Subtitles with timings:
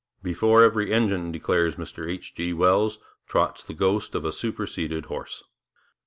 [0.23, 2.33] 'Before every engine,' declares Mr H.
[2.33, 2.53] G.
[2.53, 5.43] Wells, 'trots the ghost of a superseded horse.'